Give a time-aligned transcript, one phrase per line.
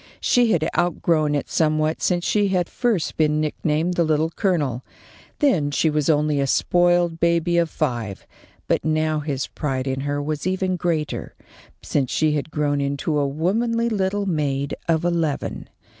[0.19, 4.83] She had outgrown it somewhat since she had first been nicknamed the Little Colonel.
[5.37, 8.25] Then she was only a spoiled baby of five;
[8.67, 11.35] but now his pride in her was even greater,
[11.83, 15.69] since she had grown into a womanly little maid of eleven.